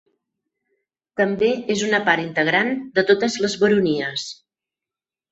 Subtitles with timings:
[1.19, 4.25] També és una part integrant de totes les baronies.